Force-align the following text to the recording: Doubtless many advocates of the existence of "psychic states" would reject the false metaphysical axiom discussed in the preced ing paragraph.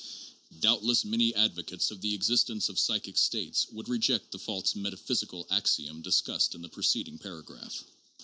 Doubtless 0.61 1.05
many 1.05 1.35
advocates 1.35 1.91
of 1.91 2.01
the 2.01 2.15
existence 2.15 2.69
of 2.69 2.79
"psychic 2.79 3.19
states" 3.19 3.67
would 3.69 3.87
reject 3.87 4.31
the 4.31 4.39
false 4.39 4.75
metaphysical 4.75 5.45
axiom 5.51 6.01
discussed 6.01 6.55
in 6.55 6.63
the 6.63 6.69
preced 6.69 7.07
ing 7.07 7.19
paragraph. 7.19 7.83